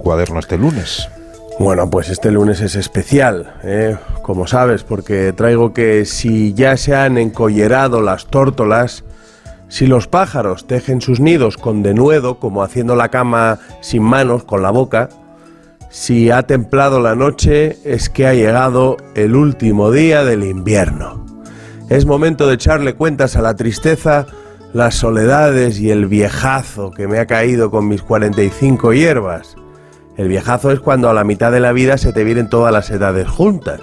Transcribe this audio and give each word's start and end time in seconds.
cuaderno 0.00 0.40
este 0.40 0.58
lunes? 0.58 1.08
Bueno, 1.58 1.90
pues 1.90 2.08
este 2.08 2.30
lunes 2.30 2.60
es 2.62 2.74
especial, 2.74 3.54
¿eh? 3.62 3.96
como 4.22 4.46
sabes, 4.46 4.82
porque 4.82 5.32
traigo 5.32 5.74
que 5.74 6.06
si 6.06 6.54
ya 6.54 6.76
se 6.76 6.96
han 6.96 7.18
encollerado 7.18 8.00
las 8.00 8.26
tórtolas, 8.26 9.04
si 9.68 9.86
los 9.86 10.08
pájaros 10.08 10.66
tejen 10.66 11.00
sus 11.00 11.20
nidos 11.20 11.56
con 11.56 11.82
denuedo, 11.82 12.38
como 12.38 12.62
haciendo 12.62 12.96
la 12.96 13.10
cama 13.10 13.58
sin 13.82 14.02
manos, 14.02 14.44
con 14.44 14.62
la 14.62 14.70
boca, 14.70 15.10
si 15.90 16.30
ha 16.30 16.44
templado 16.44 17.00
la 17.00 17.14
noche, 17.14 17.76
es 17.84 18.08
que 18.08 18.26
ha 18.26 18.32
llegado 18.32 18.96
el 19.14 19.36
último 19.36 19.90
día 19.90 20.24
del 20.24 20.44
invierno. 20.44 21.26
Es 21.88 22.06
momento 22.06 22.46
de 22.46 22.54
echarle 22.54 22.94
cuentas 22.94 23.36
a 23.36 23.42
la 23.42 23.54
tristeza, 23.54 24.26
las 24.72 24.94
soledades 24.94 25.78
y 25.80 25.90
el 25.90 26.06
viejazo 26.06 26.92
que 26.92 27.08
me 27.08 27.18
ha 27.18 27.26
caído 27.26 27.70
con 27.70 27.88
mis 27.88 28.02
45 28.02 28.92
hierbas. 28.92 29.56
El 30.16 30.28
viejazo 30.28 30.70
es 30.70 30.80
cuando 30.80 31.08
a 31.08 31.14
la 31.14 31.24
mitad 31.24 31.52
de 31.52 31.60
la 31.60 31.72
vida 31.72 31.98
se 31.98 32.12
te 32.12 32.24
vienen 32.24 32.48
todas 32.48 32.72
las 32.72 32.90
edades 32.90 33.28
juntas. 33.28 33.80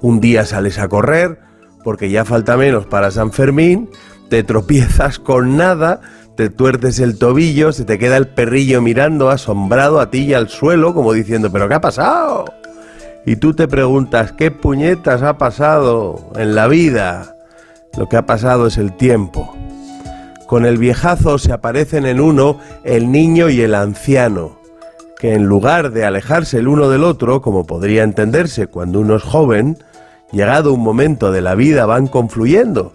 Un 0.00 0.20
día 0.20 0.44
sales 0.44 0.78
a 0.78 0.88
correr, 0.88 1.38
porque 1.82 2.10
ya 2.10 2.24
falta 2.24 2.56
menos 2.56 2.86
para 2.86 3.10
San 3.10 3.32
Fermín, 3.32 3.90
te 4.28 4.42
tropiezas 4.44 5.18
con 5.18 5.56
nada, 5.56 6.00
te 6.36 6.48
tuerces 6.48 7.00
el 7.00 7.18
tobillo, 7.18 7.72
se 7.72 7.84
te 7.84 7.98
queda 7.98 8.16
el 8.16 8.28
perrillo 8.28 8.80
mirando 8.80 9.30
asombrado 9.30 10.00
a 10.00 10.10
ti 10.10 10.20
y 10.20 10.34
al 10.34 10.48
suelo, 10.48 10.94
como 10.94 11.12
diciendo, 11.12 11.50
¿pero 11.50 11.68
qué 11.68 11.74
ha 11.74 11.80
pasado? 11.80 12.44
Y 13.26 13.36
tú 13.36 13.54
te 13.54 13.68
preguntas, 13.68 14.32
¿qué 14.32 14.50
puñetas 14.50 15.22
ha 15.22 15.36
pasado 15.36 16.30
en 16.36 16.54
la 16.54 16.68
vida? 16.68 17.36
Lo 17.98 18.08
que 18.08 18.16
ha 18.16 18.24
pasado 18.24 18.68
es 18.68 18.78
el 18.78 18.96
tiempo. 18.96 19.54
Con 20.46 20.64
el 20.64 20.78
viejazo 20.78 21.38
se 21.38 21.52
aparecen 21.52 22.06
en 22.06 22.20
uno 22.20 22.58
el 22.84 23.12
niño 23.12 23.50
y 23.50 23.60
el 23.60 23.74
anciano, 23.74 24.59
que 25.20 25.34
en 25.34 25.44
lugar 25.44 25.92
de 25.92 26.06
alejarse 26.06 26.56
el 26.56 26.66
uno 26.66 26.88
del 26.88 27.04
otro, 27.04 27.42
como 27.42 27.66
podría 27.66 28.04
entenderse 28.04 28.68
cuando 28.68 29.00
uno 29.00 29.16
es 29.16 29.22
joven, 29.22 29.76
llegado 30.32 30.72
un 30.72 30.80
momento 30.80 31.30
de 31.30 31.42
la 31.42 31.54
vida 31.54 31.84
van 31.84 32.06
confluyendo 32.06 32.94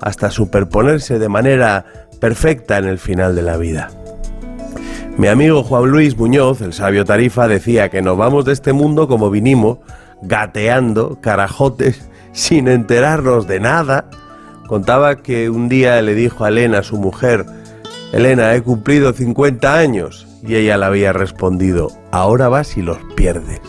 hasta 0.00 0.30
superponerse 0.30 1.18
de 1.18 1.28
manera 1.28 1.84
perfecta 2.20 2.78
en 2.78 2.84
el 2.84 3.00
final 3.00 3.34
de 3.34 3.42
la 3.42 3.56
vida. 3.56 3.90
Mi 5.18 5.26
amigo 5.26 5.64
Juan 5.64 5.90
Luis 5.90 6.16
Muñoz, 6.16 6.60
el 6.60 6.74
sabio 6.74 7.04
Tarifa, 7.04 7.48
decía 7.48 7.88
que 7.88 8.02
nos 8.02 8.16
vamos 8.16 8.44
de 8.44 8.52
este 8.52 8.72
mundo 8.72 9.08
como 9.08 9.28
vinimos, 9.28 9.78
gateando, 10.22 11.18
carajotes, 11.20 12.08
sin 12.32 12.68
enterarnos 12.68 13.48
de 13.48 13.58
nada. 13.58 14.04
Contaba 14.68 15.16
que 15.16 15.50
un 15.50 15.68
día 15.68 16.00
le 16.02 16.14
dijo 16.14 16.44
a 16.44 16.50
Elena, 16.50 16.84
su 16.84 16.98
mujer, 16.98 17.44
Elena, 18.12 18.54
he 18.54 18.62
cumplido 18.62 19.12
50 19.12 19.76
años, 19.76 20.28
y 20.46 20.56
ella 20.56 20.76
le 20.76 20.84
había 20.84 21.12
respondido, 21.12 21.90
ahora 22.12 22.48
vas 22.48 22.76
y 22.76 22.82
los 22.82 22.98
pierdes. 23.16 23.60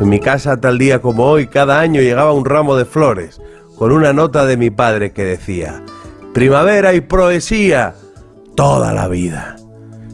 En 0.00 0.08
mi 0.08 0.20
casa 0.20 0.60
tal 0.60 0.78
día 0.78 1.00
como 1.00 1.24
hoy, 1.26 1.46
cada 1.46 1.80
año 1.80 2.00
llegaba 2.00 2.32
un 2.32 2.44
ramo 2.44 2.76
de 2.76 2.84
flores, 2.84 3.40
con 3.76 3.92
una 3.92 4.12
nota 4.12 4.46
de 4.46 4.56
mi 4.56 4.70
padre 4.70 5.12
que 5.12 5.24
decía, 5.24 5.82
primavera 6.32 6.94
y 6.94 7.00
poesía, 7.00 7.94
toda 8.54 8.92
la 8.92 9.08
vida. 9.08 9.56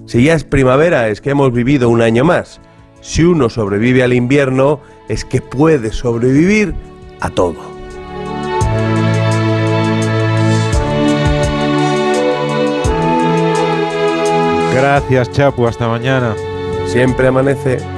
Si 0.06 0.24
ya 0.24 0.34
es 0.34 0.44
primavera 0.44 1.08
es 1.08 1.20
que 1.20 1.30
hemos 1.30 1.52
vivido 1.52 1.90
un 1.90 2.00
año 2.00 2.24
más. 2.24 2.60
Si 3.00 3.22
uno 3.24 3.50
sobrevive 3.50 4.02
al 4.02 4.14
invierno 4.14 4.80
es 5.08 5.24
que 5.24 5.42
puede 5.42 5.92
sobrevivir 5.92 6.74
a 7.20 7.30
todo. 7.30 7.77
Gracias, 14.78 15.32
Chapu. 15.32 15.66
Hasta 15.66 15.88
mañana. 15.88 16.36
Siempre 16.86 17.26
amanece. 17.26 17.97